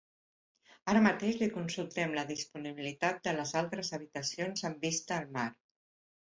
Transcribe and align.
Ara 0.93 1.01
mateix 1.07 1.35
li 1.41 1.49
consultem 1.57 2.15
la 2.19 2.23
disponibilitat 2.29 3.21
de 3.29 3.35
les 3.41 3.53
altres 3.63 3.93
habitacions 3.99 4.67
amb 4.71 4.89
vista 4.89 5.21
al 5.21 5.31
mar. 5.39 5.47